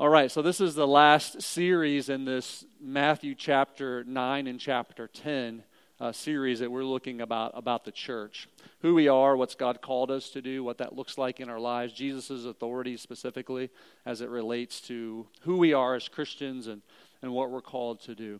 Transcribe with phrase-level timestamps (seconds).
[0.00, 5.08] All right, so this is the last series in this Matthew chapter 9 and chapter
[5.08, 5.64] 10
[5.98, 8.48] uh, series that we're looking about about the church.
[8.82, 11.58] Who we are, what's God called us to do, what that looks like in our
[11.58, 13.70] lives, Jesus' authority specifically
[14.06, 16.82] as it relates to who we are as Christians and,
[17.20, 18.38] and what we're called to do.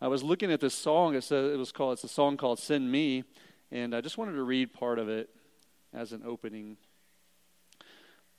[0.00, 2.60] I was looking at this song, it, said, it was called, it's a song called
[2.60, 3.24] Send Me,
[3.70, 5.28] and I just wanted to read part of it
[5.92, 6.78] as an opening.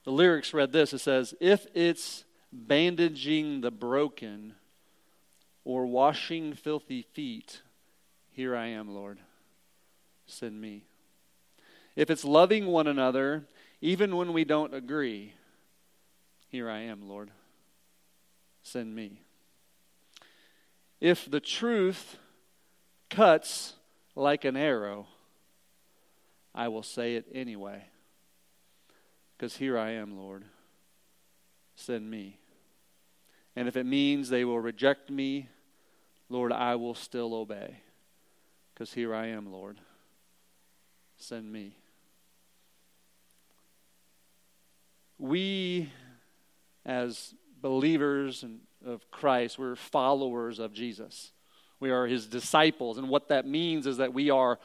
[0.04, 4.56] The lyrics read this it says, If it's bandaging the broken,
[5.64, 7.62] or washing filthy feet,
[8.32, 9.20] here I am, Lord.
[10.28, 10.84] Send me.
[11.96, 13.46] If it's loving one another,
[13.82, 15.34] even when we don't agree,
[16.50, 17.32] here I am, Lord.
[18.64, 19.22] Send me.
[21.00, 22.18] If the truth
[23.10, 23.74] cuts
[24.16, 25.08] like an arrow,
[26.54, 27.86] I will say it anyway.
[29.38, 30.46] Because here I am, Lord.
[31.76, 32.40] Send me.
[33.56, 35.50] And if it means they will reject me,
[36.30, 37.78] Lord, I will still obey.
[38.74, 39.80] Because here I am, Lord.
[41.18, 41.78] Send me.
[45.18, 45.90] We,
[46.86, 48.44] as believers
[48.86, 51.32] of Christ, we're followers of Jesus.
[51.80, 52.98] We are his disciples.
[52.98, 54.60] And what that means is that we are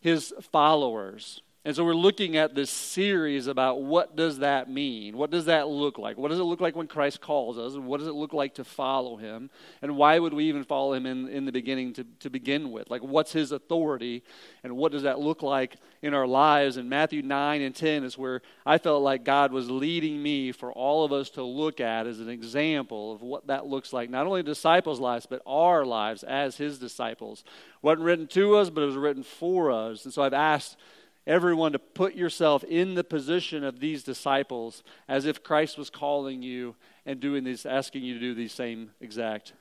[0.00, 1.42] his followers.
[1.62, 5.18] And so we're looking at this series about what does that mean?
[5.18, 6.16] What does that look like?
[6.16, 7.74] What does it look like when Christ calls us?
[7.74, 9.50] And what does it look like to follow him?
[9.82, 12.88] And why would we even follow him in, in the beginning to, to begin with?
[12.88, 14.22] Like, what's his authority?
[14.64, 16.78] And what does that look like in our lives?
[16.78, 20.72] And Matthew 9 and 10 is where I felt like God was leading me for
[20.72, 24.26] all of us to look at as an example of what that looks like, not
[24.26, 27.44] only disciples' lives, but our lives as his disciples.
[27.46, 30.06] It wasn't written to us, but it was written for us.
[30.06, 30.78] And so I've asked
[31.26, 36.42] everyone to put yourself in the position of these disciples as if Christ was calling
[36.42, 36.76] you
[37.06, 39.52] and doing these, asking you to do these same exact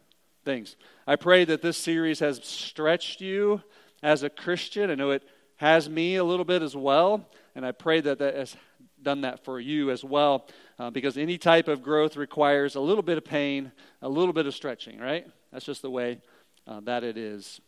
[0.46, 0.76] things.
[1.06, 3.62] I pray that this series has stretched you
[4.02, 4.90] as a Christian.
[4.90, 5.24] I know it
[5.58, 8.56] has me a little bit as well, and I pray that that has
[9.02, 10.48] done that for you as well,
[10.78, 13.72] uh, because any type of growth requires a little bit of pain,
[14.02, 15.28] a little bit of stretching, right?
[15.52, 16.22] That's just the way
[16.68, 17.62] uh, that it is.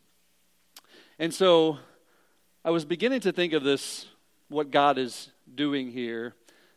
[1.20, 1.78] And so
[2.64, 4.06] I was beginning to think of this,
[4.48, 6.36] what God is doing here,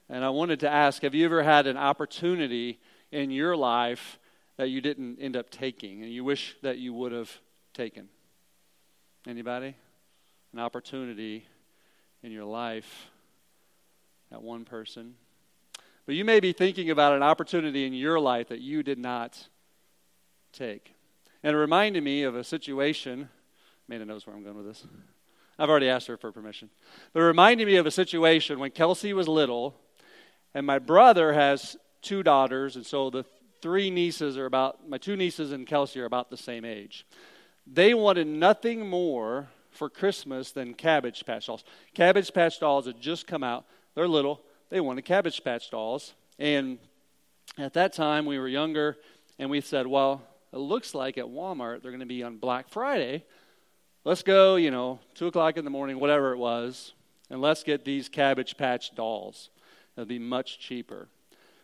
[0.09, 2.81] and I wanted to ask have you ever had an opportunity
[3.13, 4.19] in your life
[4.57, 7.31] that you didn't end up taking and you wish that you would have
[7.75, 8.09] taken?
[9.29, 9.75] Anybody?
[10.55, 11.47] An opportunity
[12.23, 13.11] in your life
[14.31, 15.15] that one person.
[16.07, 19.49] But you may be thinking about an opportunity in your life that you did not
[20.51, 20.95] take.
[21.43, 23.29] And it reminded me of a situation.
[23.87, 24.87] Amanda knows where I'm going with this.
[25.59, 26.71] I've already asked her for permission.
[27.13, 29.75] But it reminded me of a situation when Kelsey was little,
[30.55, 33.25] and my brother has two daughters, and so the
[33.63, 37.07] three nieces are about, my two nieces and Kelsey are about the same age.
[37.67, 41.65] They wanted nothing more for Christmas than Cabbage Patch dolls.
[41.95, 43.65] Cabbage Patch dolls had just come out.
[43.95, 44.43] They're little.
[44.71, 46.15] They wanted Cabbage Patch dolls.
[46.39, 46.79] And
[47.57, 48.97] at that time, we were younger,
[49.39, 50.23] and we said, well,
[50.53, 53.25] it looks like at Walmart they're going to be on Black Friday
[54.05, 56.93] let's go, you know, 2 o'clock in the morning, whatever it was,
[57.31, 59.51] and let's get these Cabbage Patch dolls.
[59.97, 61.09] It'll be much cheaper.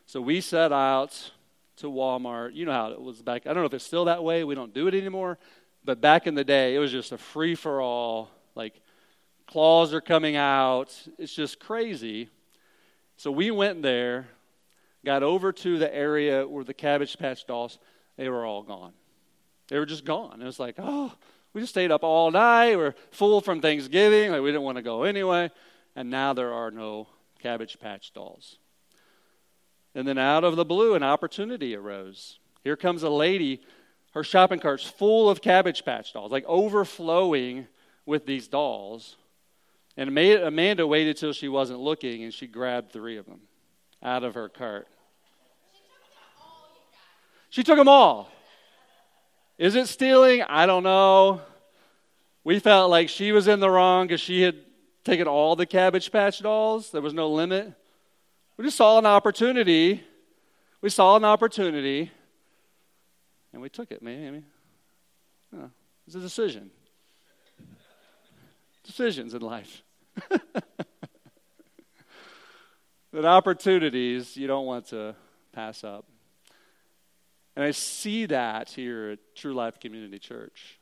[0.06, 1.30] So we set out
[1.76, 2.54] to Walmart.
[2.54, 3.46] You know how it was back.
[3.46, 4.44] I don't know if it's still that way.
[4.44, 5.38] We don't do it anymore.
[5.84, 8.30] But back in the day, it was just a free for all.
[8.54, 8.80] Like,
[9.46, 10.94] claws are coming out.
[11.18, 12.28] It's just crazy.
[13.16, 14.28] So we went there,
[15.04, 17.78] got over to the area where the Cabbage Patch dolls,
[18.16, 18.92] they were all gone.
[19.68, 20.42] They were just gone.
[20.42, 21.12] It was like, oh,
[21.52, 22.76] we just stayed up all night.
[22.76, 24.30] We're full from Thanksgiving.
[24.30, 25.50] Like we didn't want to go anyway.
[25.96, 27.08] And now there are no
[27.40, 28.58] Cabbage Patch dolls.
[29.94, 32.38] And then out of the blue, an opportunity arose.
[32.62, 33.62] Here comes a lady.
[34.12, 37.66] Her shopping cart's full of Cabbage Patch dolls, like overflowing
[38.06, 39.16] with these dolls.
[39.96, 43.40] And Amanda waited till she wasn't looking and she grabbed three of them
[44.02, 44.88] out of her cart.
[47.50, 48.30] She took them all.
[49.60, 50.40] Is it stealing?
[50.40, 51.42] I don't know.
[52.44, 54.56] We felt like she was in the wrong because she had
[55.04, 56.90] taken all the Cabbage Patch dolls.
[56.90, 57.74] There was no limit.
[58.56, 60.02] We just saw an opportunity.
[60.80, 62.10] We saw an opportunity,
[63.52, 64.46] and we took it, man.
[66.06, 66.70] it's a decision.
[68.82, 69.82] Decisions in life.
[73.12, 75.14] that opportunities you don't want to
[75.52, 76.06] pass up.
[77.60, 80.78] And I see that here at True Life Community Church.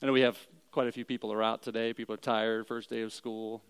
[0.00, 0.38] I know we have
[0.70, 1.92] quite a few people are out today.
[1.92, 3.64] People are tired, first day of school.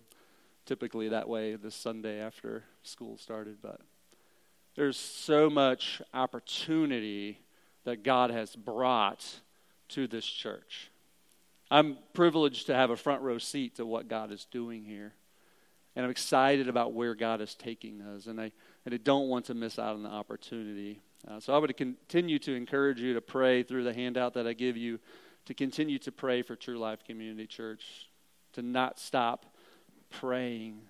[0.67, 3.81] Typically that way this Sunday after school started, but
[4.77, 7.39] there's so much opportunity
[7.85, 9.25] that God has brought
[9.89, 10.91] to this church.
[11.71, 15.15] I'm privileged to have a front row seat to what God is doing here.
[15.97, 18.27] And I'm excited about where God is taking us.
[18.27, 18.53] And I,
[18.85, 21.01] and I don't want to miss out on the opportunity.
[21.27, 24.53] Uh, so I would continue to encourage you to pray through the handout that I
[24.53, 25.01] give you,
[25.47, 28.09] to continue to pray for True Life Community Church,
[28.53, 29.47] to not stop
[30.11, 30.81] praying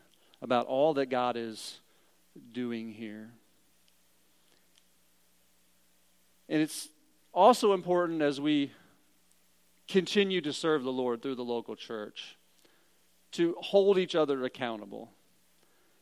[0.42, 1.80] about all that God is
[2.52, 3.30] doing here.
[6.48, 6.88] And it's
[7.32, 8.72] also important as we
[9.86, 12.36] continue to serve the Lord through the local church
[13.32, 15.10] to hold each other accountable,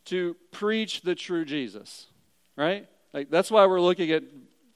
[0.06, 2.06] to preach the true Jesus,
[2.56, 2.86] right?
[3.12, 4.22] Like that's why we're looking at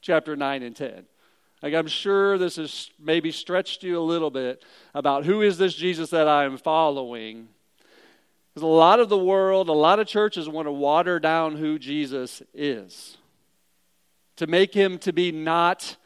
[0.00, 1.05] chapter 9 and 10.
[1.62, 5.75] Like I'm sure this has maybe stretched you a little bit about who is this
[5.75, 7.49] Jesus that I am following.
[8.55, 11.79] Because a lot of the world, a lot of churches want to water down who
[11.79, 13.17] Jesus is.
[14.37, 15.97] To make him to be not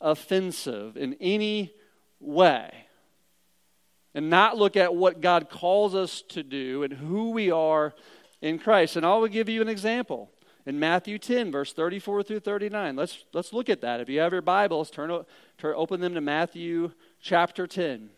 [0.00, 1.72] offensive in any
[2.18, 2.86] way
[4.14, 7.94] and not look at what God calls us to do and who we are
[8.40, 8.96] in Christ.
[8.96, 10.30] And I will give you an example
[10.64, 12.96] in Matthew 10, verse 34 through 39.
[12.96, 14.00] Let's, let's look at that.
[14.00, 15.24] If you have your Bibles, turn,
[15.58, 18.10] turn, open them to Matthew chapter 10.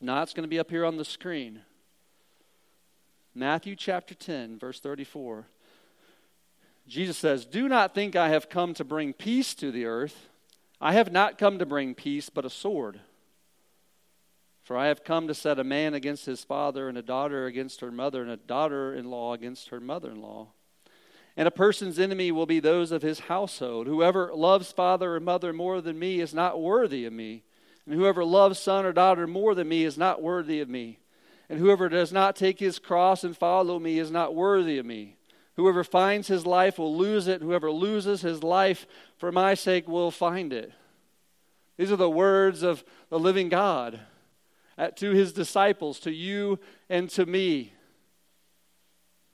[0.00, 1.60] Now it's going to be up here on the screen.
[3.34, 5.46] Matthew chapter 10, verse 34.
[6.88, 10.28] Jesus says, Do not think I have come to bring peace to the earth.
[10.80, 13.00] I have not come to bring peace, but a sword.
[14.64, 17.80] For I have come to set a man against his father, and a daughter against
[17.80, 20.48] her mother, and a daughter in law against her mother in law.
[21.36, 23.86] And a person's enemy will be those of his household.
[23.86, 27.44] Whoever loves father or mother more than me is not worthy of me.
[27.86, 30.98] And whoever loves son or daughter more than me is not worthy of me.
[31.48, 35.16] And whoever does not take his cross and follow me is not worthy of me.
[35.56, 37.42] Whoever finds his life will lose it.
[37.42, 38.86] Whoever loses his life
[39.16, 40.72] for my sake will find it.
[41.76, 44.00] These are the words of the living God
[44.96, 47.74] to his disciples, to you and to me.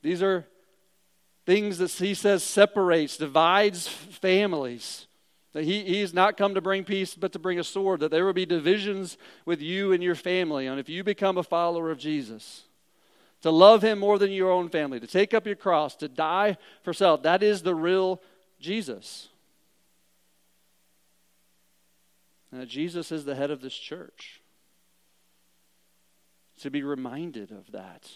[0.02, 0.46] These are
[1.46, 5.06] things that he says separates, divides families.
[5.52, 8.00] That he, he's not come to bring peace, but to bring a sword.
[8.00, 9.16] That there will be divisions
[9.46, 10.66] with you and your family.
[10.66, 12.64] And if you become a follower of Jesus,
[13.40, 16.58] to love him more than your own family, to take up your cross, to die
[16.82, 18.20] for self, that is the real
[18.60, 19.28] Jesus.
[22.52, 24.40] And Jesus is the head of this church
[26.60, 28.10] to be reminded of that.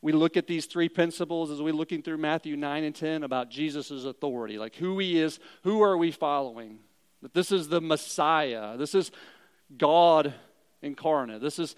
[0.00, 3.50] We look at these three principles as we're looking through Matthew 9 and 10 about
[3.50, 6.78] Jesus' authority, like who he is, who are we following?
[7.22, 9.10] That this is the Messiah, this is
[9.76, 10.34] God
[10.82, 11.74] incarnate, this is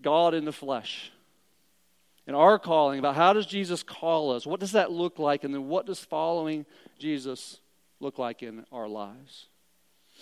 [0.00, 1.12] God in the flesh.
[2.26, 4.46] And our calling about how does Jesus call us?
[4.46, 5.44] What does that look like?
[5.44, 6.66] And then what does following
[6.98, 7.60] Jesus
[8.00, 9.46] look like in our lives?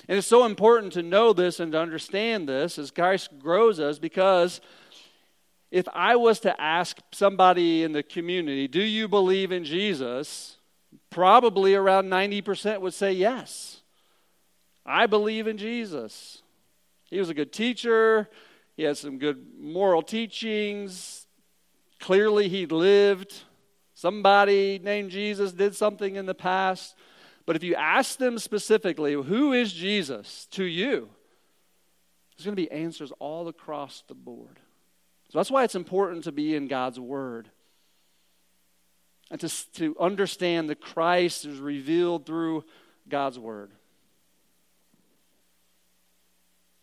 [0.08, 3.98] And it's so important to know this and to understand this as Christ grows us
[3.98, 4.60] because
[5.70, 10.56] if I was to ask somebody in the community, Do you believe in Jesus?
[11.10, 13.82] probably around 90% would say yes.
[14.84, 16.42] I believe in Jesus.
[17.04, 18.28] He was a good teacher,
[18.76, 21.26] he had some good moral teachings.
[21.98, 23.32] Clearly, he lived.
[23.94, 26.94] Somebody named Jesus did something in the past.
[27.46, 31.08] But if you ask them specifically, who is Jesus to you?
[32.36, 34.60] There's going to be answers all across the board.
[35.28, 37.50] So that's why it's important to be in God's Word
[39.30, 42.64] and to, to understand that Christ is revealed through
[43.08, 43.72] God's Word.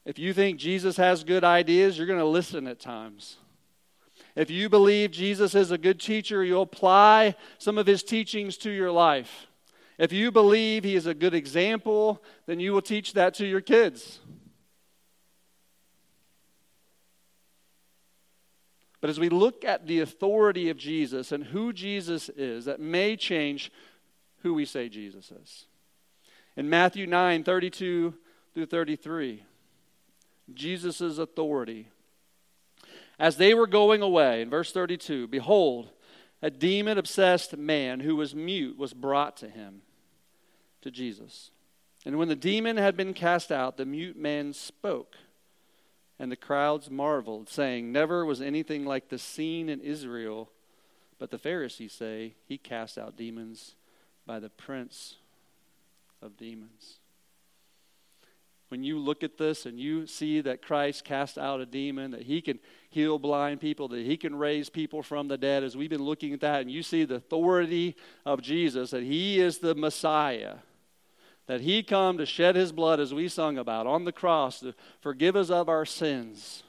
[0.05, 3.38] If you think Jesus has good ideas, you're going to listen at times.
[4.35, 8.69] If you believe Jesus is a good teacher, you'll apply some of his teachings to
[8.69, 9.47] your life.
[9.97, 13.62] If you believe he is a good example, then you will teach that to your
[13.62, 14.19] kids.
[19.03, 23.17] But as we look at the authority of Jesus and who Jesus is, that may
[23.17, 23.69] change
[24.43, 25.65] who we say Jesus is.
[26.55, 28.13] In Matthew 9 32
[28.53, 29.43] through 33,
[30.53, 31.89] Jesus' authority.
[33.19, 35.89] As they were going away, in verse 32, behold,
[36.41, 39.81] a demon obsessed man who was mute was brought to him,
[40.81, 41.51] to Jesus.
[42.05, 45.17] And when the demon had been cast out, the mute man spoke.
[46.20, 50.50] And the crowds marveled, saying, Never was anything like the seen in Israel.
[51.20, 53.75] But the Pharisees say, He cast out demons
[54.25, 55.15] by the prince
[56.22, 57.00] of demons.
[58.74, 62.24] when you look at this and you see that Christ cast out a demon, that
[62.24, 62.58] he can
[62.89, 66.34] heal blind people, that he can raise people from the dead, as we've been looking
[66.34, 70.55] at that, and you see the authority of Jesus, that he is the Messiah,
[71.47, 74.73] that he come to shed his blood, as we sung about, on the cross to
[75.01, 76.63] forgive us of our sins.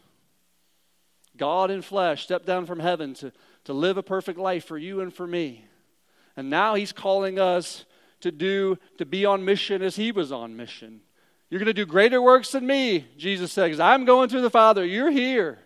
[1.37, 3.33] God in flesh stepped down from heaven to,
[3.65, 5.65] to live a perfect life for you and for me.
[6.37, 7.85] And now he's calling us
[8.21, 11.01] to do, to be on mission as he was on mission.
[11.51, 13.79] You're going to do greater works than me, Jesus says.
[13.79, 14.85] I'm going to the Father.
[14.85, 15.59] You're here.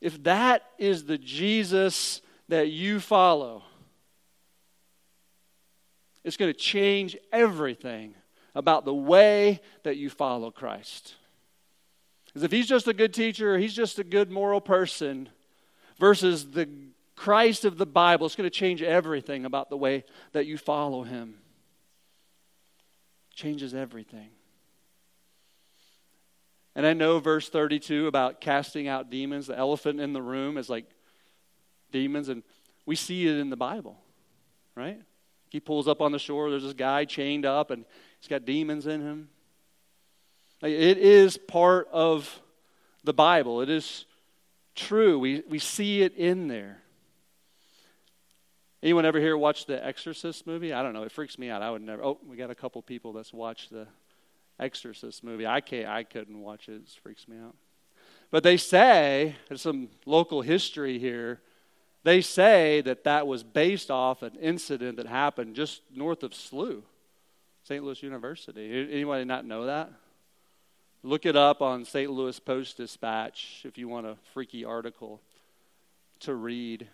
[0.00, 3.62] If that is the Jesus that you follow,
[6.28, 8.14] it's going to change everything
[8.54, 11.14] about the way that you follow Christ.
[12.26, 15.30] Because if he's just a good teacher, he's just a good moral person,
[15.98, 16.68] versus the
[17.16, 21.02] Christ of the Bible, it's going to change everything about the way that you follow
[21.02, 21.38] him.
[23.34, 24.28] Changes everything.
[26.76, 30.68] And I know verse 32 about casting out demons, the elephant in the room is
[30.68, 30.84] like
[31.90, 32.42] demons, and
[32.86, 33.98] we see it in the Bible,
[34.76, 35.00] right?
[35.48, 37.84] He pulls up on the shore, there's this guy chained up, and
[38.20, 39.28] he's got demons in him.
[40.62, 42.40] It is part of
[43.04, 43.60] the Bible.
[43.60, 44.04] It is
[44.74, 45.18] true.
[45.18, 46.78] We, we see it in there.
[48.82, 50.72] Anyone ever here watch the Exorcist movie?
[50.72, 51.02] I don't know.
[51.02, 51.62] It freaks me out.
[51.62, 52.04] I would never.
[52.04, 53.88] Oh, we got a couple people that's watched the
[54.60, 55.46] Exorcist movie.
[55.46, 55.88] I can't.
[55.88, 56.74] I couldn't watch it.
[56.74, 57.56] It freaks me out.
[58.30, 61.40] But they say there's some local history here.
[62.04, 66.82] They say that that was based off an incident that happened just north of SLU,
[67.64, 67.82] St.
[67.82, 68.88] Louis University.
[68.92, 69.90] Anybody not know that?
[71.02, 72.10] Look it up on St.
[72.10, 75.20] Louis Post Dispatch if you want a freaky article
[76.20, 76.88] to read.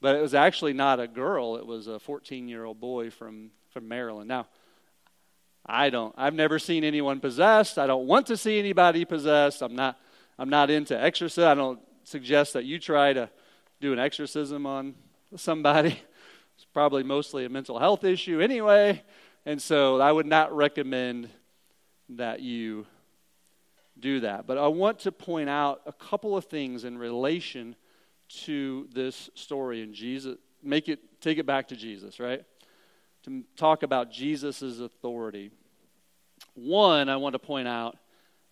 [0.00, 3.50] But it was actually not a girl, it was a 14 year old boy from,
[3.70, 4.28] from Maryland.
[4.28, 4.46] Now,
[5.66, 7.78] I don't, I've never seen anyone possessed.
[7.78, 9.62] I don't want to see anybody possessed.
[9.62, 9.98] I'm not,
[10.38, 11.48] I'm not into exorcism.
[11.48, 13.30] I don't suggest that you try to
[13.84, 14.94] do an exorcism on
[15.36, 16.00] somebody.
[16.56, 19.02] It's probably mostly a mental health issue anyway.
[19.44, 21.28] And so I would not recommend
[22.10, 22.86] that you
[23.98, 24.46] do that.
[24.46, 27.74] But I want to point out a couple of things in relation
[28.44, 32.44] to this story and Jesus make it take it back to Jesus, right?
[33.24, 35.50] To talk about Jesus' authority.
[36.54, 37.96] One, I want to point out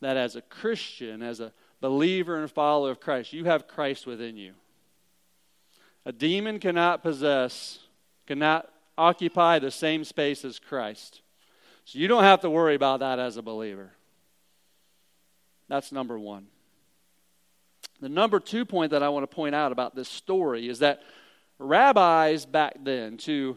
[0.00, 4.36] that as a Christian, as a believer and follower of Christ, you have Christ within
[4.36, 4.54] you.
[6.04, 7.78] A demon cannot possess,
[8.26, 8.68] cannot
[8.98, 11.22] occupy the same space as Christ.
[11.84, 13.92] So you don't have to worry about that as a believer.
[15.68, 16.46] That's number one.
[18.00, 21.02] The number two point that I want to point out about this story is that
[21.58, 23.56] rabbis back then, to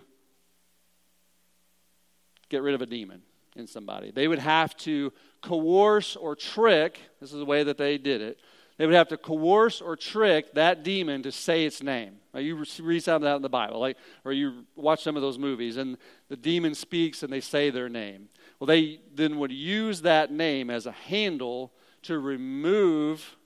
[2.50, 3.24] get rid of a demon
[3.56, 5.12] in somebody, they would have to
[5.42, 8.38] coerce or trick, this is the way that they did it,
[8.78, 12.18] they would have to coerce or trick that demon to say its name.
[12.34, 15.22] Now, you read some of that in the Bible, like, or you watch some of
[15.22, 18.28] those movies, and the demon speaks and they say their name.
[18.60, 21.72] Well, they then would use that name as a handle
[22.04, 23.38] to remove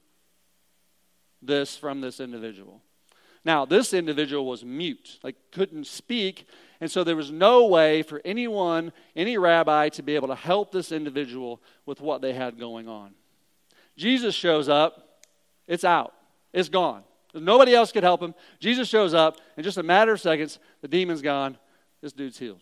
[1.41, 2.81] this from this individual.
[3.45, 6.47] Now, this individual was mute, like couldn't speak,
[6.81, 10.71] and so there was no way for anyone, any rabbi, to be able to help
[10.71, 13.11] this individual with what they had going on.
[13.95, 15.08] Jesus shows up,
[15.69, 16.13] it's out,
[16.51, 17.03] it's gone.
[17.33, 18.33] Nobody else could help him.
[18.59, 21.57] Jesus shows up, in just a matter of seconds, the demon's gone,
[22.01, 22.59] this dude's healed.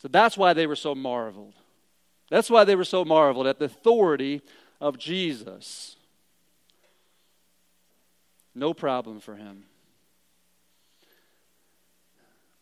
[0.00, 1.52] So that's why they were so marveled.
[2.30, 4.40] That's why they were so marveled at the authority
[4.80, 5.96] of Jesus.
[8.54, 9.64] No problem for him.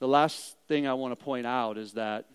[0.00, 2.26] The last thing I want to point out is that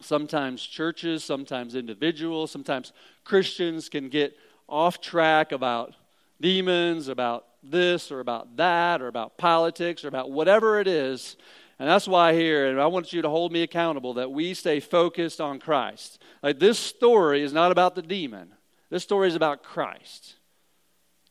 [0.00, 2.92] sometimes churches, sometimes individuals, sometimes
[3.24, 4.36] Christians can get
[4.68, 5.94] off track about
[6.40, 11.36] demons, about this or about that, or about politics, or about whatever it is.
[11.78, 14.78] And that's why here, and I want you to hold me accountable, that we stay
[14.80, 16.22] focused on Christ.
[16.42, 18.54] Like this story is not about the demon,
[18.90, 20.36] this story is about Christ.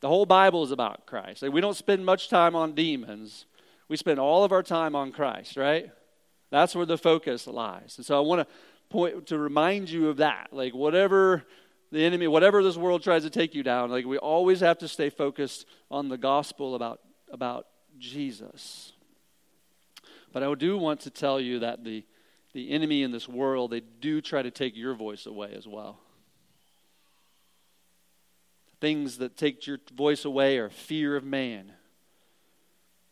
[0.00, 1.40] The whole Bible is about Christ.
[1.40, 3.46] Like we don't spend much time on demons.
[3.88, 5.90] We spend all of our time on Christ, right?
[6.50, 7.94] That's where the focus lies.
[7.96, 8.54] And so I want to
[8.90, 10.48] point to remind you of that.
[10.52, 11.44] Like whatever
[11.94, 14.88] the enemy, whatever this world tries to take you down, like we always have to
[14.88, 17.66] stay focused on the gospel about about
[17.98, 18.92] Jesus.
[20.32, 22.04] But I do want to tell you that the
[22.52, 26.00] the enemy in this world, they do try to take your voice away as well.
[28.80, 31.72] Things that take your voice away are fear of man,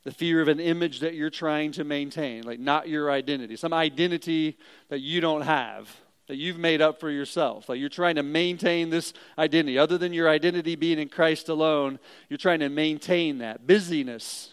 [0.02, 3.72] the fear of an image that you're trying to maintain, like not your identity, some
[3.72, 4.58] identity
[4.88, 5.88] that you don't have,
[6.32, 7.68] that you've made up for yourself.
[7.68, 9.76] Like you're trying to maintain this identity.
[9.76, 11.98] Other than your identity being in Christ alone,
[12.30, 13.66] you're trying to maintain that.
[13.66, 14.50] Busyness,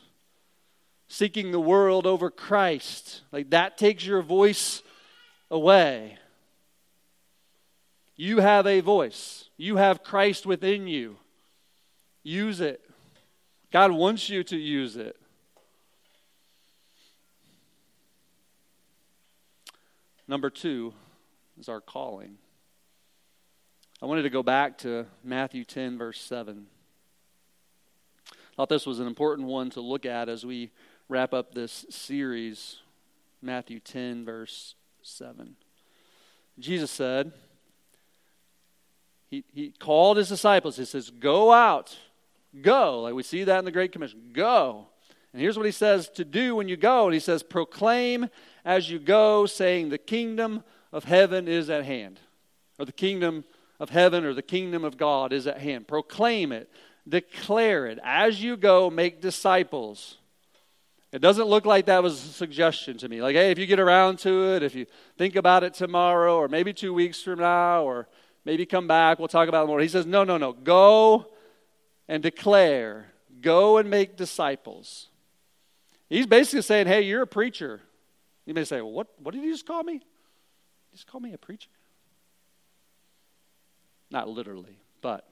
[1.08, 4.84] seeking the world over Christ, like that takes your voice
[5.50, 6.18] away.
[8.18, 11.16] You have a voice, you have Christ within you.
[12.24, 12.82] Use it.
[13.72, 15.16] God wants you to use it.
[20.28, 20.94] Number two
[21.60, 22.38] is our calling.
[24.02, 26.66] I wanted to go back to Matthew 10, verse 7.
[28.32, 30.72] I thought this was an important one to look at as we
[31.10, 32.78] wrap up this series.
[33.42, 35.56] Matthew 10, verse 7.
[36.58, 37.34] Jesus said,
[39.30, 40.78] he, he called his disciples.
[40.78, 41.96] He says, Go out.
[42.62, 43.02] Go.
[43.02, 44.32] Like we see that in the Great Commission.
[44.34, 44.88] Go.
[45.32, 47.06] And here's what he says to do when you go.
[47.06, 48.30] And he says, Proclaim
[48.66, 52.20] as you go, saying, The kingdom of heaven is at hand.
[52.78, 53.44] Or the kingdom
[53.80, 55.88] of heaven or the kingdom of God is at hand.
[55.88, 56.70] Proclaim it.
[57.08, 58.00] Declare it.
[58.04, 60.18] As you go, make disciples.
[61.12, 63.22] It doesn't look like that was a suggestion to me.
[63.22, 64.86] Like, hey, if you get around to it, if you
[65.18, 68.08] think about it tomorrow, or maybe two weeks from now, or
[68.46, 69.80] maybe come back, we'll talk about it more.
[69.80, 70.54] He says, no, no, no.
[70.54, 71.28] Go
[72.08, 73.08] and declare.
[73.42, 75.08] Go and make disciples.
[76.10, 77.82] He's basically saying, hey, you're a preacher.
[78.46, 80.02] You may say, well, what, what did you just call me?
[80.92, 81.70] Just call me a preacher?
[84.12, 85.28] Not literally, but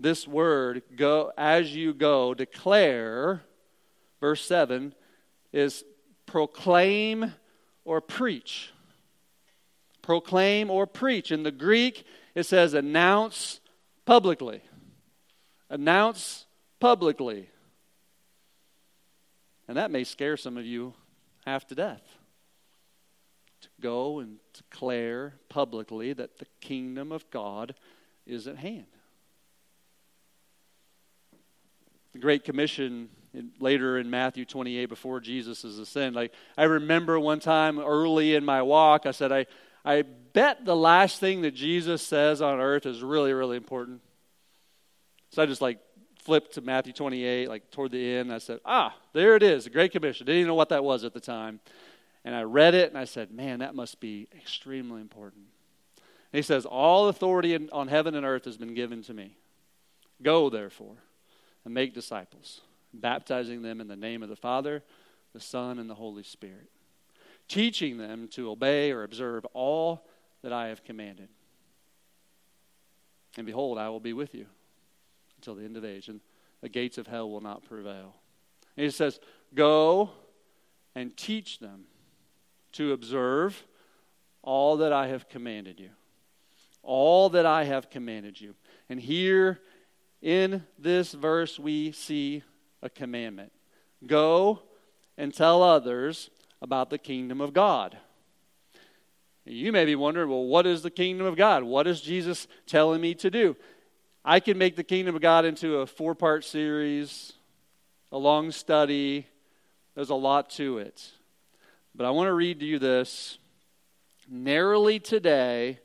[0.00, 3.42] this word, go as you go, declare,
[4.20, 4.94] verse 7,
[5.52, 5.84] is
[6.26, 7.34] proclaim
[7.84, 8.72] or preach.
[10.00, 11.30] Proclaim or preach.
[11.30, 13.60] In the Greek, it says announce
[14.04, 14.62] publicly.
[15.70, 16.46] Announce
[16.80, 17.48] publicly.
[19.68, 20.94] And that may scare some of you
[21.46, 22.02] half to death.
[23.82, 27.74] Go and declare publicly that the kingdom of God
[28.26, 28.86] is at hand.
[32.12, 36.14] The Great Commission in, later in Matthew 28 before Jesus' is ascend.
[36.14, 39.46] Like I remember one time early in my walk, I said, I,
[39.84, 44.00] I bet the last thing that Jesus says on earth is really, really important.
[45.30, 45.78] So I just like
[46.22, 48.32] flipped to Matthew 28, like toward the end.
[48.32, 50.26] I said, ah, there it is, the Great Commission.
[50.26, 51.60] Didn't even know what that was at the time.
[52.24, 55.44] And I read it and I said, man, that must be extremely important.
[55.96, 59.36] And he says, all authority in, on heaven and earth has been given to me.
[60.22, 60.96] Go, therefore,
[61.64, 62.60] and make disciples,
[62.94, 64.82] baptizing them in the name of the Father,
[65.32, 66.70] the Son, and the Holy Spirit,
[67.48, 70.06] teaching them to obey or observe all
[70.42, 71.28] that I have commanded.
[73.36, 74.46] And behold, I will be with you
[75.36, 76.20] until the end of age, and
[76.60, 78.14] the gates of hell will not prevail.
[78.76, 79.18] And he says,
[79.54, 80.10] Go
[80.94, 81.84] and teach them
[82.72, 83.64] to observe
[84.42, 85.90] all that I have commanded you.
[86.82, 88.54] All that I have commanded you.
[88.88, 89.60] And here
[90.20, 92.42] in this verse, we see
[92.82, 93.52] a commandment
[94.06, 94.60] go
[95.16, 96.30] and tell others
[96.60, 97.96] about the kingdom of God.
[99.44, 101.64] You may be wondering, well, what is the kingdom of God?
[101.64, 103.56] What is Jesus telling me to do?
[104.24, 107.32] I can make the kingdom of God into a four part series,
[108.12, 109.26] a long study.
[109.96, 111.10] There's a lot to it.
[111.94, 113.38] But I want to read to you this.
[114.28, 115.78] Narrowly today,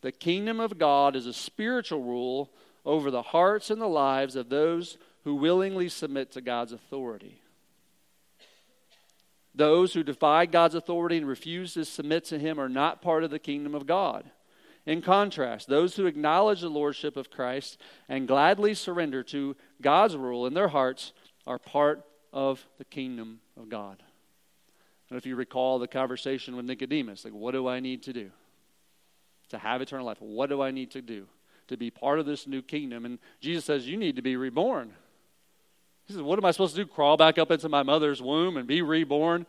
[0.00, 2.50] the kingdom of God is a spiritual rule
[2.84, 7.40] over the hearts and the lives of those who willingly submit to God's authority.
[9.54, 13.30] Those who defy God's authority and refuse to submit to Him are not part of
[13.30, 14.30] the kingdom of God.
[14.84, 20.46] In contrast, those who acknowledge the lordship of Christ and gladly surrender to God's rule
[20.46, 21.12] in their hearts
[21.46, 24.03] are part of the kingdom of God.
[25.10, 28.30] And if you recall the conversation with Nicodemus, like, what do I need to do
[29.50, 30.20] to have eternal life?
[30.20, 31.26] What do I need to do
[31.68, 33.04] to be part of this new kingdom?
[33.04, 34.92] And Jesus says, You need to be reborn.
[36.06, 36.90] He says, What am I supposed to do?
[36.90, 39.46] Crawl back up into my mother's womb and be reborn?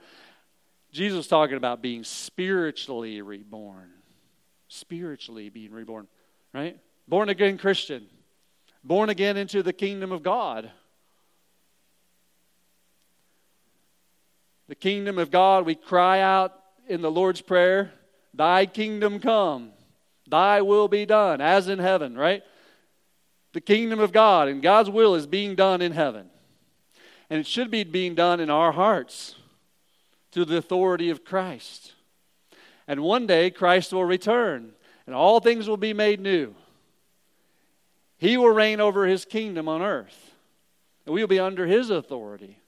[0.92, 3.92] Jesus was talking about being spiritually reborn
[4.68, 6.08] spiritually being reborn,
[6.54, 6.78] right?
[7.08, 8.08] Born again Christian,
[8.84, 10.72] born again into the kingdom of God.
[14.68, 16.54] The kingdom of God, we cry out
[16.88, 17.92] in the Lord's Prayer,
[18.34, 19.72] Thy kingdom come,
[20.28, 22.44] Thy will be done, as in heaven, right?
[23.54, 26.30] The kingdom of God and God's will is being done in heaven.
[27.30, 29.36] And it should be being done in our hearts
[30.32, 31.94] to the authority of Christ.
[32.88, 34.74] And one day Christ will return,
[35.06, 36.54] and all things will be made new.
[38.18, 40.36] He will reign over his kingdom on earth,
[41.06, 42.60] and we will be under his authority.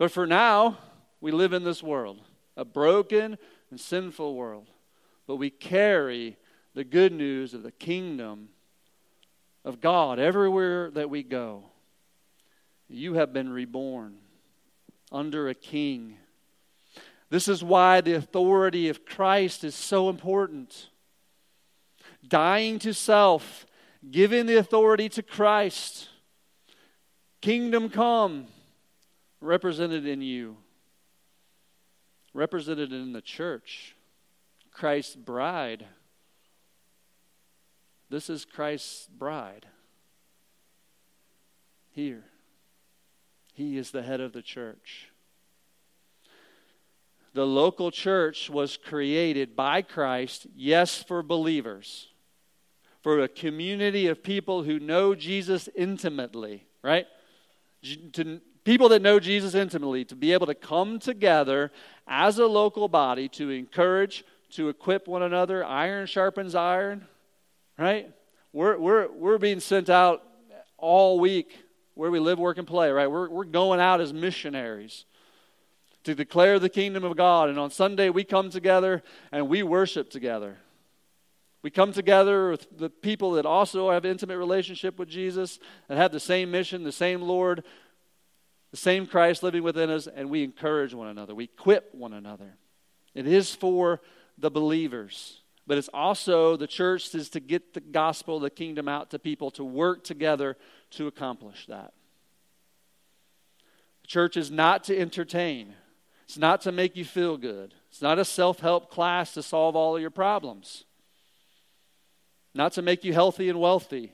[0.00, 0.78] But for now,
[1.20, 2.22] we live in this world,
[2.56, 3.36] a broken
[3.70, 4.70] and sinful world.
[5.26, 6.38] But we carry
[6.72, 8.48] the good news of the kingdom
[9.62, 11.64] of God everywhere that we go.
[12.88, 14.16] You have been reborn
[15.12, 16.16] under a king.
[17.28, 20.88] This is why the authority of Christ is so important.
[22.26, 23.66] Dying to self,
[24.10, 26.08] giving the authority to Christ.
[27.42, 28.46] Kingdom come,
[29.40, 30.56] represented in you,
[32.32, 33.96] represented in the church,
[34.70, 35.86] Christ's bride.
[38.08, 39.66] This is Christ's bride.
[41.90, 42.24] Here.
[43.52, 45.10] He is the head of the church.
[47.32, 52.08] The local church was created by Christ, yes, for believers,
[53.02, 57.06] for a community of people who know Jesus intimately, right?
[58.12, 61.70] To, people that know Jesus intimately, to be able to come together
[62.06, 65.64] as a local body to encourage, to equip one another.
[65.64, 67.06] Iron sharpens iron,
[67.78, 68.10] right?
[68.52, 70.22] We're, we're, we're being sent out
[70.76, 71.56] all week
[71.94, 73.10] where we live, work, and play, right?
[73.10, 75.04] We're, we're going out as missionaries
[76.04, 77.48] to declare the kingdom of God.
[77.48, 80.56] And on Sunday, we come together and we worship together.
[81.62, 85.58] We come together with the people that also have intimate relationship with Jesus,
[85.90, 87.64] and have the same mission, the same Lord,
[88.70, 91.34] the same Christ living within us, and we encourage one another.
[91.34, 92.56] We equip one another.
[93.14, 94.00] It is for
[94.38, 99.10] the believers, but it's also the church is to get the gospel, the kingdom out
[99.10, 100.56] to people, to work together
[100.90, 101.92] to accomplish that.
[104.02, 105.74] The church is not to entertain,
[106.24, 109.74] it's not to make you feel good, it's not a self help class to solve
[109.74, 110.84] all of your problems,
[112.54, 114.12] not to make you healthy and wealthy.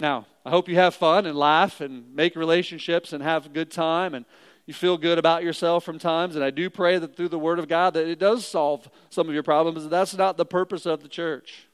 [0.00, 3.70] Now, I hope you have fun and laugh and make relationships and have a good
[3.70, 4.24] time and
[4.64, 6.36] you feel good about yourself from times.
[6.36, 9.28] And I do pray that through the Word of God that it does solve some
[9.28, 9.86] of your problems.
[9.86, 11.68] That's not the purpose of the church.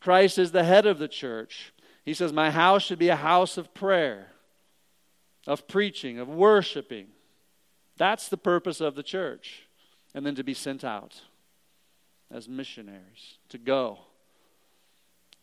[0.00, 1.74] Christ is the head of the church.
[2.06, 4.28] He says, My house should be a house of prayer,
[5.46, 7.08] of preaching, of worshiping.
[7.98, 9.66] That's the purpose of the church.
[10.14, 11.20] And then to be sent out
[12.32, 13.98] as missionaries, to go,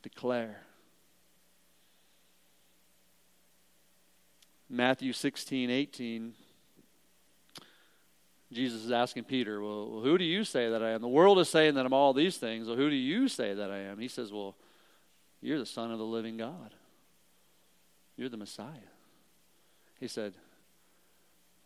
[0.02, 0.62] declare.
[4.70, 6.34] Matthew 16, 18,
[8.52, 11.02] Jesus is asking Peter, Well, who do you say that I am?
[11.02, 12.68] The world is saying that I'm all these things.
[12.68, 14.00] Well, who do you say that I am?
[14.00, 14.56] He says, Well,
[15.42, 16.74] you're the Son of the living God.
[18.16, 18.68] You're the Messiah.
[20.00, 20.34] He said,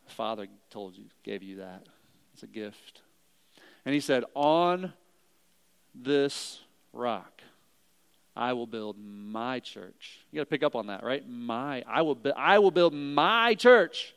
[0.07, 1.87] Father told you, gave you that.
[2.33, 3.01] It's a gift.
[3.85, 4.93] And he said, On
[5.95, 6.61] this
[6.93, 7.41] rock,
[8.35, 10.19] I will build my church.
[10.31, 11.27] You got to pick up on that, right?
[11.27, 14.13] My, I will, I will build my church,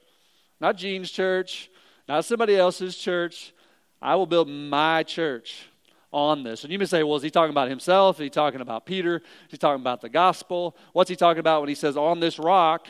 [0.61, 1.71] not Gene's church,
[2.09, 3.53] not somebody else's church.
[4.01, 5.67] I will build my church
[6.13, 6.63] on this.
[6.63, 8.17] And you may say, well, is he talking about himself?
[8.17, 9.17] Is he talking about Peter?
[9.17, 10.77] Is he talking about the gospel?
[10.93, 12.87] What's he talking about when he says, on this rock,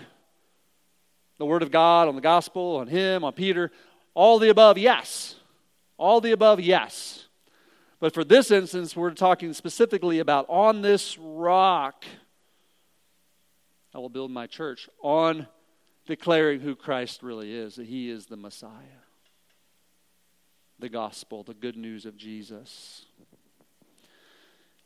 [1.38, 3.70] the word of God, on the gospel, on him, on Peter?
[4.12, 5.36] All the above, yes.
[5.96, 7.26] All the above, yes.
[8.04, 12.04] But for this instance, we're talking specifically about on this rock,
[13.94, 15.46] I will build my church on
[16.06, 19.00] declaring who Christ really is, that he is the Messiah,
[20.78, 23.06] the gospel, the good news of Jesus.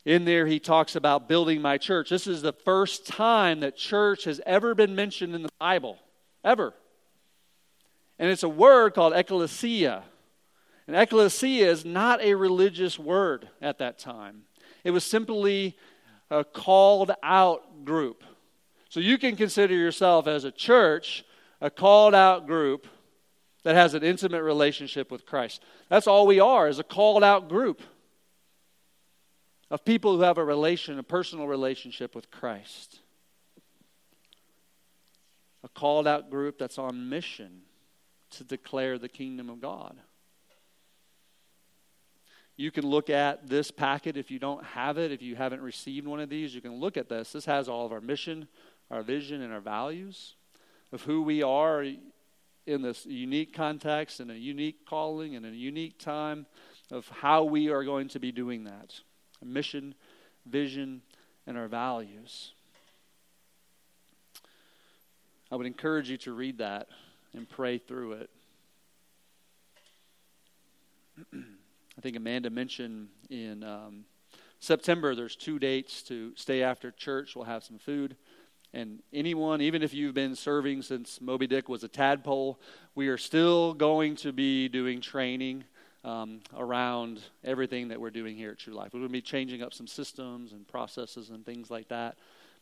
[0.04, 2.11] In there, he talks about building my church.
[2.11, 5.98] This is the first time that church has ever been mentioned in the Bible,
[6.44, 6.72] ever.
[8.16, 10.04] And it's a word called ecclesia.
[10.88, 14.44] And ecclesia is not a religious word at that time,
[14.83, 15.77] it was simply
[16.31, 18.24] a called out group.
[18.88, 21.24] So you can consider yourself as a church,
[21.61, 22.87] a called out group
[23.64, 25.62] that has an intimate relationship with Christ.
[25.90, 27.83] That's all we are, is a called out group
[29.70, 33.01] of people who have a relation, a personal relationship with Christ.
[35.62, 37.62] A called out group that's on mission
[38.31, 39.98] to declare the kingdom of God.
[42.59, 46.09] You can look at this packet if you don't have it, if you haven't received
[46.09, 47.31] one of these, you can look at this.
[47.31, 48.49] This has all of our mission,
[48.90, 50.35] our vision, and our values
[50.90, 51.85] of who we are
[52.66, 56.47] in this unique context and a unique calling and a unique time
[56.90, 58.92] of how we are going to be doing that.
[59.40, 59.94] Mission,
[60.44, 61.01] vision,
[61.47, 62.55] and our values.
[65.53, 66.88] I would encourage you to read that
[67.35, 68.31] and pray through it.
[71.98, 74.04] I think Amanda mentioned in um,
[74.61, 77.34] September there's two dates to stay after church.
[77.34, 78.14] We'll have some food
[78.74, 82.61] And anyone, even if you've been serving since Moby Dick was a tadpole,
[82.94, 85.64] we are still going to be doing training
[86.04, 88.92] um, around everything that we're doing here at True Life.
[88.92, 92.18] We're going to be changing up some systems and processes and things like that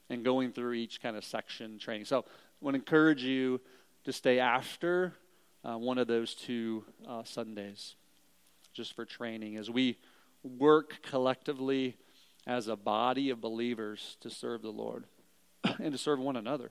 [0.08, 2.04] and going through each kind of section training.
[2.04, 3.60] So I want to encourage you
[4.04, 5.12] to stay after
[5.64, 7.96] uh, one of those two uh, Sundays
[8.76, 9.96] just for training as we
[10.42, 11.96] work collectively
[12.46, 15.04] as a body of believers to serve the Lord
[15.80, 16.70] and to serve one another.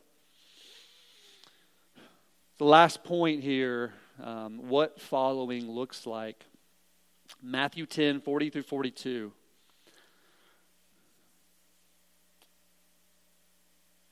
[2.60, 6.46] The last point here um, what following looks like.
[7.41, 9.32] Matthew 10 40 through 42.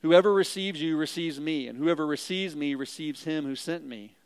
[0.02, 4.16] Whoever receives you receives me, and whoever receives me receives him who sent me.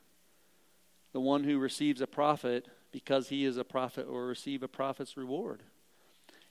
[1.12, 5.16] The one who receives a prophet because he is a prophet will receive a prophet's
[5.16, 5.62] reward.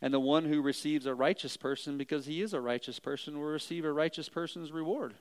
[0.02, 3.46] And the one who receives a righteous person because he is a righteous person will
[3.46, 5.16] receive a righteous person's reward.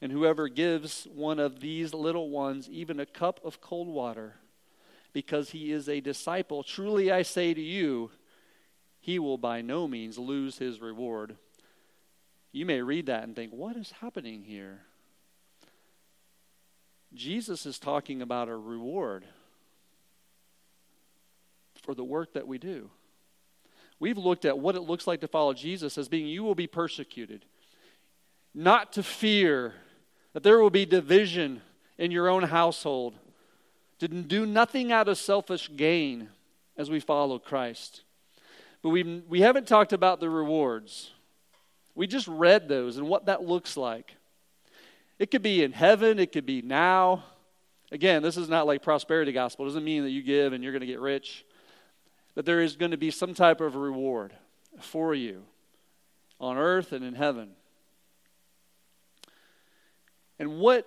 [0.00, 4.36] And whoever gives one of these little ones even a cup of cold water
[5.12, 8.10] because he is a disciple, truly I say to you,
[9.00, 11.36] he will by no means lose his reward.
[12.52, 14.80] You may read that and think, what is happening here?
[17.12, 19.24] Jesus is talking about a reward
[21.84, 22.90] for the work that we do.
[24.00, 26.66] We've looked at what it looks like to follow Jesus as being you will be
[26.66, 27.44] persecuted,
[28.54, 29.74] not to fear
[30.32, 31.62] that there will be division
[31.96, 33.14] in your own household,
[34.00, 36.28] to do nothing out of selfish gain
[36.76, 38.02] as we follow Christ.
[38.82, 41.12] But we, we haven't talked about the rewards.
[41.94, 44.16] We just read those and what that looks like.
[45.18, 47.24] It could be in heaven, it could be now.
[47.92, 49.64] Again, this is not like prosperity gospel.
[49.64, 51.44] It doesn't mean that you give and you're going to get rich
[52.34, 54.34] that there is going to be some type of reward
[54.80, 55.42] for you
[56.40, 57.50] on earth and in heaven.
[60.38, 60.86] And what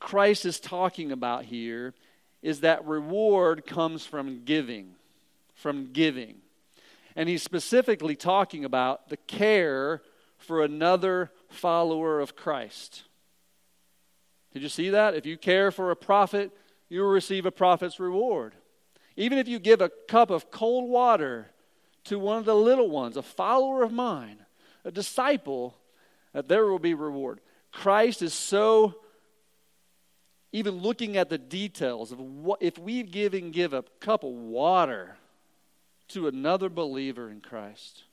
[0.00, 1.94] Christ is talking about here
[2.42, 4.94] is that reward comes from giving,
[5.54, 6.36] from giving.
[7.16, 10.02] And he's specifically talking about the care
[10.36, 13.04] for another follower of Christ.
[14.52, 15.14] Did you see that?
[15.14, 16.52] If you care for a prophet,
[16.88, 18.54] you will receive a prophet's reward.
[19.18, 21.50] Even if you give a cup of cold water
[22.04, 24.38] to one of the little ones, a follower of mine,
[24.84, 25.76] a disciple,
[26.32, 27.40] there will be reward.
[27.72, 28.94] Christ is so
[30.52, 34.30] even looking at the details of what if we give and give a cup of
[34.30, 35.16] water
[36.10, 38.04] to another believer in Christ,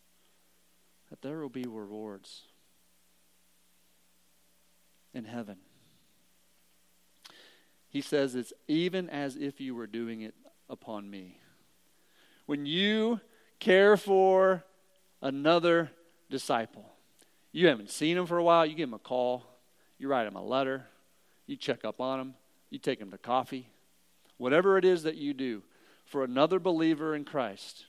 [1.12, 2.42] that there will be rewards
[5.14, 5.58] in heaven.
[7.90, 10.34] He says it's even as if you were doing it
[10.70, 11.40] upon me.
[12.46, 13.20] When you
[13.60, 14.64] care for
[15.22, 15.92] another
[16.30, 16.86] disciple,
[17.52, 19.46] you haven't seen him for a while, you give him a call,
[19.98, 20.86] you write him a letter,
[21.48, 22.34] you check up on him,
[22.70, 23.70] you take him to coffee.
[24.38, 25.64] Whatever it is that you do
[26.06, 27.86] for another believer in Christ,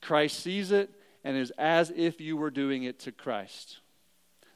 [0.00, 0.90] Christ sees it
[1.24, 3.78] and is as if you were doing it to Christ.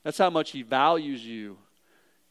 [0.02, 1.58] That's how much he values you.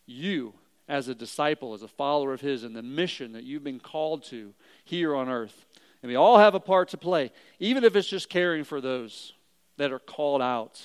[0.06, 0.54] You
[0.92, 4.24] as a disciple, as a follower of His, and the mission that you've been called
[4.26, 5.66] to here on earth.
[6.04, 9.32] And we all have a part to play, even if it's just caring for those
[9.78, 10.82] that are called out.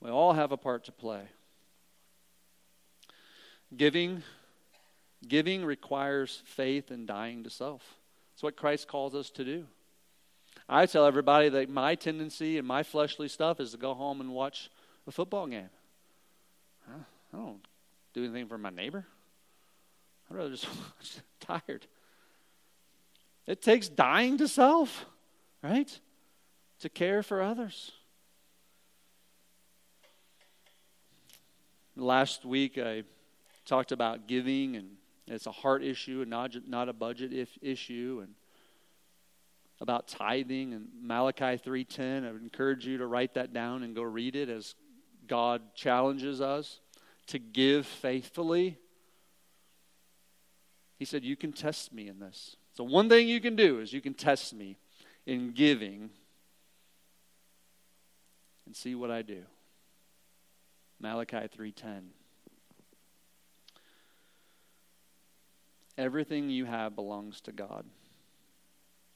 [0.00, 1.22] We all have a part to play.
[3.74, 4.22] Giving,
[5.26, 7.82] giving requires faith and dying to self.
[8.34, 9.64] That's what Christ calls us to do.
[10.68, 14.34] I tell everybody that my tendency and my fleshly stuff is to go home and
[14.34, 14.70] watch
[15.06, 15.70] a football game.
[16.86, 17.67] I don't
[18.18, 19.06] do anything for my neighbor.
[20.30, 20.66] I'd rather just,
[21.40, 21.86] tired.
[23.46, 25.06] It takes dying to self,
[25.62, 26.00] right?
[26.80, 27.92] To care for others.
[31.96, 33.04] Last week I
[33.64, 38.20] talked about giving and it's a heart issue and not, not a budget if, issue
[38.22, 38.34] and
[39.80, 44.02] about tithing and Malachi 3:10 I would encourage you to write that down and go
[44.02, 44.74] read it as
[45.26, 46.80] God challenges us
[47.28, 48.78] to give faithfully,
[50.98, 52.56] he said, You can test me in this.
[52.74, 54.78] So, one thing you can do is you can test me
[55.26, 56.10] in giving
[58.66, 59.42] and see what I do.
[61.00, 62.10] Malachi 3:10
[65.96, 67.84] Everything you have belongs to God.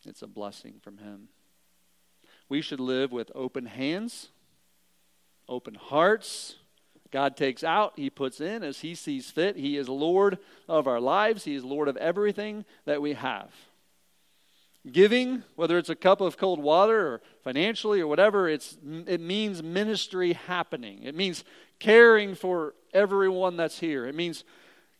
[0.05, 1.29] It's a blessing from him.
[2.49, 4.31] We should live with open hands,
[5.49, 6.57] open hearts,
[7.13, 9.57] God takes out, He puts in as He sees fit.
[9.57, 13.51] He is Lord of our lives, He is Lord of everything that we have.
[14.91, 19.63] Giving, whether it's a cup of cold water or financially or whatever, it's, it means
[19.63, 21.05] ministry happening.
[21.05, 21.45] It means
[21.79, 24.07] caring for everyone that's here.
[24.07, 24.43] It means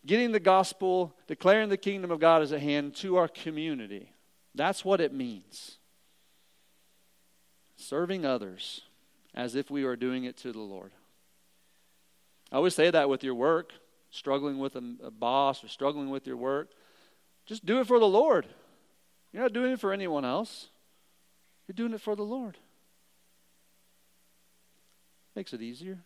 [0.07, 4.13] getting the gospel, declaring the kingdom of God as a hand to our community.
[4.55, 5.79] That's what it means.
[7.77, 8.83] Serving others
[9.35, 10.93] as if we are doing it to the Lord.
[12.53, 13.73] I always say that with your work,
[14.11, 16.69] struggling with a, a boss or struggling with your work.
[17.47, 18.47] Just do it for the Lord.
[19.33, 20.69] You're not doing it for anyone else.
[21.67, 22.59] You're doing it for the Lord.
[25.35, 26.01] Makes it easier.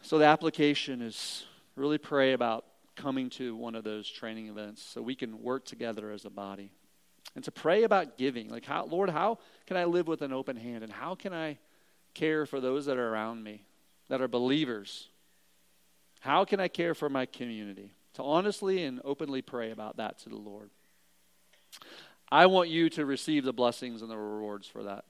[0.00, 1.44] So the application is
[1.74, 6.10] really pray about coming to one of those training events so we can work together
[6.10, 6.70] as a body.
[7.34, 8.48] And to pray about giving.
[8.48, 11.58] Like how Lord, how can I live with an open hand and how can I
[12.16, 13.64] care for those that are around me
[14.08, 15.08] that are believers?
[16.20, 17.92] How can I care for my community?
[18.16, 20.70] to honestly and openly pray about that to the Lord.
[22.32, 25.04] I want you to receive the blessings and the rewards for that.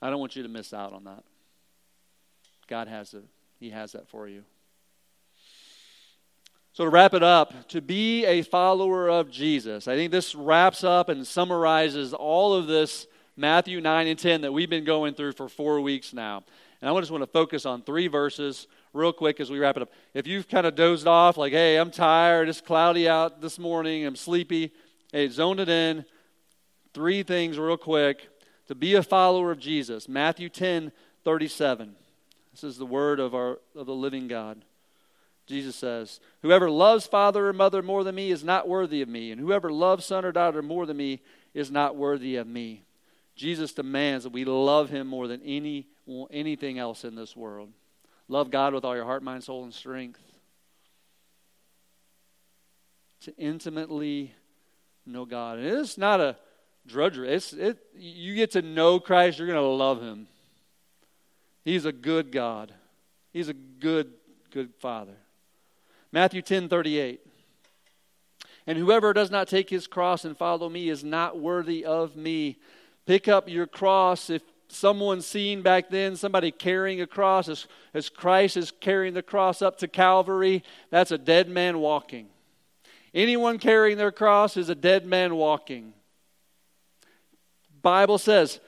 [0.00, 1.24] I don't want you to miss out on that.
[2.68, 3.24] God has it.
[3.58, 4.44] He has that for you.
[6.72, 10.84] So, to wrap it up, to be a follower of Jesus, I think this wraps
[10.84, 13.08] up and summarizes all of this
[13.40, 16.44] Matthew 9 and 10 that we've been going through for four weeks now.
[16.82, 19.82] And I just want to focus on three verses real quick as we wrap it
[19.82, 19.90] up.
[20.12, 24.04] If you've kind of dozed off, like, hey, I'm tired, it's cloudy out this morning,
[24.04, 24.72] I'm sleepy,
[25.10, 26.04] hey, zone it in.
[26.92, 28.28] Three things real quick.
[28.68, 30.92] To be a follower of Jesus, Matthew 10
[31.24, 31.96] 37.
[32.52, 34.62] This is the word of, our, of the living God.
[35.46, 39.32] Jesus says, Whoever loves father or mother more than me is not worthy of me,
[39.32, 41.20] and whoever loves son or daughter more than me
[41.54, 42.84] is not worthy of me.
[43.36, 45.86] Jesus demands that we love him more than any,
[46.30, 47.70] anything else in this world.
[48.28, 50.20] Love God with all your heart, mind, soul, and strength.
[53.22, 54.34] To intimately
[55.06, 55.58] know God.
[55.58, 56.36] And it's not a
[56.86, 57.30] drudgery.
[57.30, 60.26] It's, it, you get to know Christ, you're going to love him.
[61.64, 62.72] He's a good God.
[63.32, 64.12] He's a good,
[64.50, 65.16] good Father.
[66.12, 67.20] Matthew 10 38.
[68.66, 72.58] And whoever does not take his cross and follow me is not worthy of me.
[73.06, 78.08] Pick up your cross if someone seen back then, somebody carrying a cross, as, as
[78.08, 82.28] Christ is carrying the cross up to Calvary, that's a dead man walking.
[83.12, 85.92] Anyone carrying their cross is a dead man walking.
[87.82, 88.60] Bible says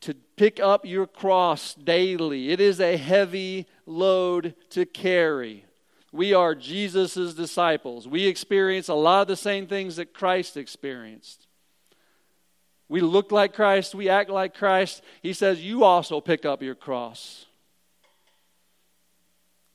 [0.00, 2.50] to pick up your cross daily.
[2.50, 5.64] It is a heavy load to carry.
[6.12, 8.06] We are Jesus' disciples.
[8.06, 11.46] We experience a lot of the same things that Christ experienced.
[12.88, 15.02] We look like Christ, we act like Christ.
[15.22, 17.46] He says, You also pick up your cross.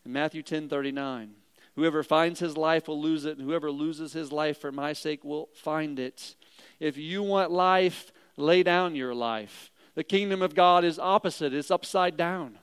[0.05, 1.31] In Matthew 10 39,
[1.75, 5.23] whoever finds his life will lose it, and whoever loses his life for my sake
[5.23, 6.35] will find it.
[6.79, 9.71] If you want life, lay down your life.
[9.95, 12.57] The kingdom of God is opposite, it's upside down.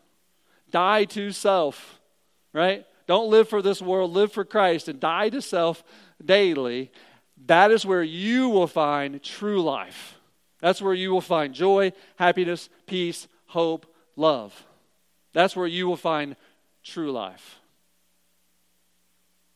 [0.71, 2.01] Die to self,
[2.53, 2.85] right?
[3.07, 5.85] Don't live for this world, live for Christ, and die to self
[6.25, 6.91] daily.
[7.47, 10.16] That is where you will find true life.
[10.61, 14.65] That's where you will find joy, happiness, peace, hope, love.
[15.33, 16.37] That's where you will find
[16.83, 17.61] true life.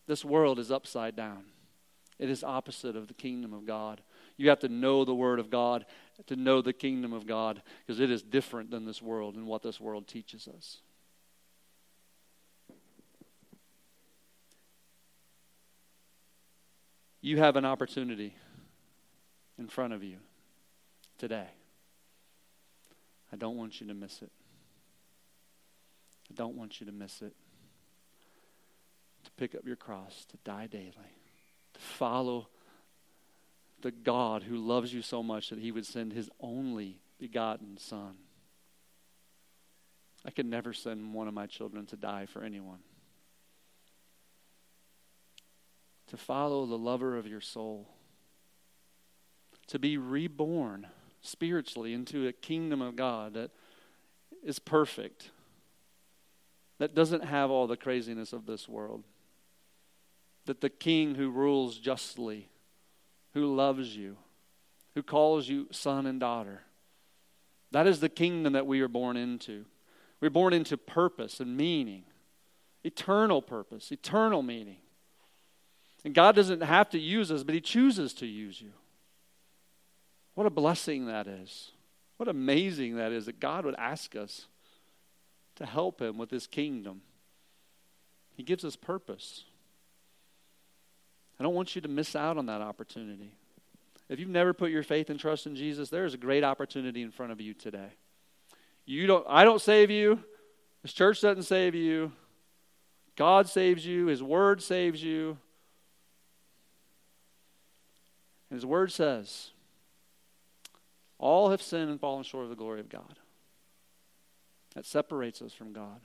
[0.07, 1.45] This world is upside down.
[2.19, 4.03] It is opposite of the kingdom of God.
[4.37, 5.87] You have to know the Word of God
[6.27, 9.63] to know the kingdom of God because it is different than this world and what
[9.63, 10.79] this world teaches us.
[17.23, 18.35] You have an opportunity
[19.59, 20.19] in front of you
[21.21, 21.49] today.
[23.31, 24.33] I don't want you to miss it.
[26.31, 27.35] I don't want you to miss it.
[29.25, 30.95] To pick up your cross, to die daily,
[31.75, 32.49] to follow
[33.83, 38.15] the God who loves you so much that he would send his only begotten Son.
[40.25, 42.81] I could never send one of my children to die for anyone.
[46.09, 47.89] To follow the lover of your soul.
[49.69, 50.87] To be reborn
[51.23, 53.51] spiritually into a kingdom of God that
[54.45, 55.31] is perfect,
[56.79, 59.05] that doesn't have all the craziness of this world.
[60.47, 62.49] That the king who rules justly,
[63.35, 64.17] who loves you,
[64.95, 66.63] who calls you son and daughter,
[67.71, 69.65] that is the kingdom that we are born into.
[70.21, 72.05] We're born into purpose and meaning,
[72.83, 74.79] eternal purpose, eternal meaning.
[76.05, 78.73] And God doesn't have to use us, but He chooses to use you.
[80.41, 81.73] What a blessing that is.
[82.17, 84.47] What amazing that is that God would ask us
[85.57, 87.03] to help Him with His kingdom.
[88.39, 89.45] He gives us purpose.
[91.39, 93.33] I don't want you to miss out on that opportunity.
[94.09, 97.03] If you've never put your faith and trust in Jesus, there is a great opportunity
[97.03, 97.91] in front of you today.
[98.87, 100.21] You don't I don't save you.
[100.81, 102.13] This church doesn't save you.
[103.15, 105.37] God saves you, his word saves you.
[108.49, 109.51] And his word says,
[111.21, 113.19] all have sinned and fallen short of the glory of God.
[114.75, 116.01] That separates us from God.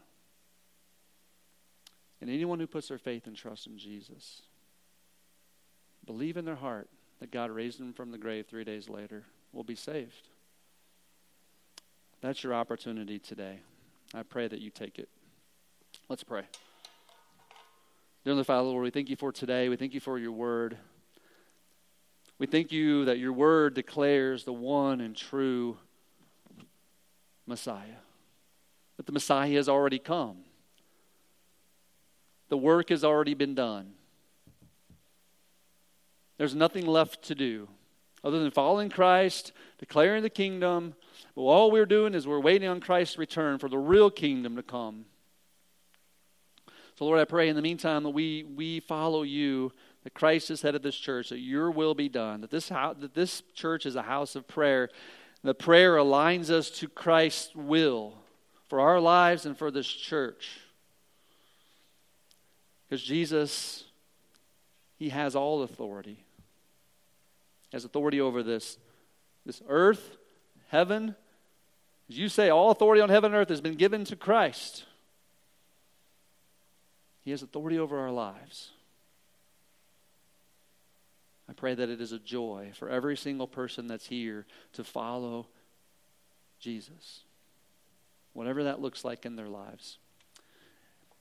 [2.20, 4.42] And anyone who puts their faith and trust in Jesus,
[6.06, 6.90] believe in their heart
[7.20, 10.28] that God raised him from the grave three days later, will be saved.
[12.22, 13.60] That's your opportunity today.
[14.14, 15.08] I pray that you take it.
[16.10, 16.44] Let's pray.
[18.26, 19.70] Dear Father, Lord, we thank you for today.
[19.70, 20.78] We thank you for your word.
[22.38, 25.78] We thank you that your word declares the one and true
[27.48, 28.02] Messiah,
[28.98, 30.38] that the Messiah has already come.
[32.50, 33.94] The work has already been done.
[36.38, 37.70] There's nothing left to do
[38.24, 40.96] other than following Christ, declaring the kingdom.
[41.36, 44.64] But all we're doing is we're waiting on Christ's return for the real kingdom to
[44.64, 45.06] come.
[46.98, 49.72] So, Lord, I pray in the meantime that we, we follow you,
[50.06, 52.96] that Christ is head of this church, that your will be done, that this, house,
[53.00, 54.90] that this church is a house of prayer.
[55.44, 58.14] The prayer aligns us to Christ's will
[58.70, 60.60] for our lives and for this church.
[62.88, 63.86] Because Jesus,
[64.96, 66.24] He has all authority.
[67.72, 68.78] He has authority over this,
[69.44, 70.18] this earth,
[70.68, 71.16] heaven.
[72.12, 74.86] As you say, all authority on heaven and earth has been given to Christ.
[77.24, 78.70] He has authority over our lives.
[81.50, 85.48] I pray that it is a joy for every single person that's here to follow
[86.60, 87.22] Jesus,
[88.34, 90.00] whatever that looks like in their lives.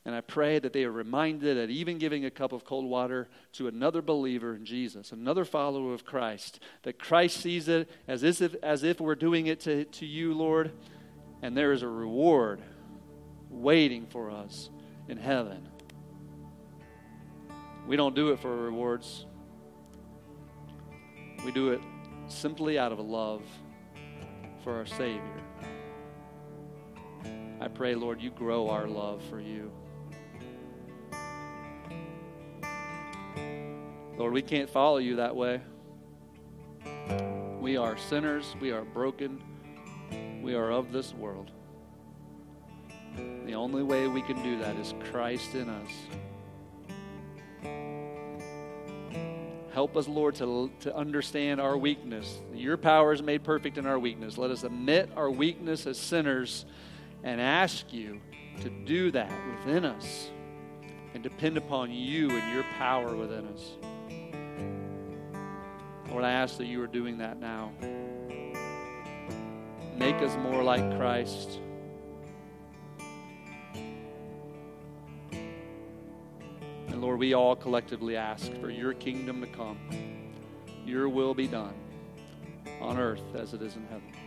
[0.07, 3.29] And I pray that they are reminded that even giving a cup of cold water
[3.53, 8.55] to another believer in Jesus, another follower of Christ, that Christ sees it as if,
[8.63, 10.73] as if we're doing it to, to you, Lord,
[11.41, 12.61] and there is a reward
[13.49, 14.69] waiting for us
[15.09, 15.69] in heaven.
[17.87, 19.25] We don't do it for rewards.
[21.45, 21.81] We do it
[22.29, 23.43] simply out of a love
[24.63, 25.21] for our Savior.
[27.61, 29.71] I pray, Lord, you grow our love for you.
[34.17, 35.61] Lord, we can't follow you that way.
[37.61, 38.55] We are sinners.
[38.61, 39.43] We are broken.
[40.43, 41.51] We are of this world.
[43.47, 45.91] The only way we can do that is Christ in us.
[49.75, 52.39] Help us, Lord, to, to understand our weakness.
[52.55, 54.39] Your power is made perfect in our weakness.
[54.39, 56.65] Let us admit our weakness as sinners
[57.25, 58.21] and ask you
[58.61, 60.31] to do that within us
[61.13, 63.71] and depend upon you and your power within us.
[66.09, 67.73] Lord, I ask that you are doing that now.
[69.97, 71.59] Make us more like Christ.
[77.15, 79.79] Lord, we all collectively ask for your kingdom to come,
[80.85, 81.73] your will be done
[82.81, 84.24] on earth as it is in heaven.